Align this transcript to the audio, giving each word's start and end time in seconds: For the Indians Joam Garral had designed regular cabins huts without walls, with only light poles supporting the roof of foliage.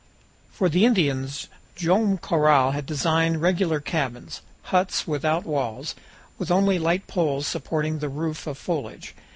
For 0.51 0.67
the 0.67 0.83
Indians 0.83 1.47
Joam 1.75 2.15
Garral 2.19 2.71
had 2.71 2.87
designed 2.87 3.39
regular 3.39 3.79
cabins 3.79 4.41
huts 4.63 5.05
without 5.07 5.45
walls, 5.45 5.93
with 6.39 6.49
only 6.49 6.79
light 6.79 7.05
poles 7.05 7.45
supporting 7.45 7.99
the 7.99 8.09
roof 8.09 8.47
of 8.47 8.57
foliage. 8.57 9.13